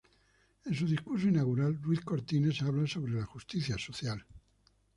[0.65, 4.25] En su discurso inaugural, Ruiz Cortines habla sobre la justicia social.